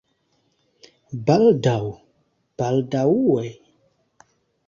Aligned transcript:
Baldaŭ? 1.27 1.81
Baldaŭe? 2.63 3.45